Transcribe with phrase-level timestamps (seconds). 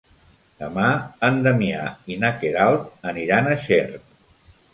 [0.61, 0.85] Demà
[1.27, 1.83] en Damià
[2.15, 4.19] i na Queralt aniran a Xert.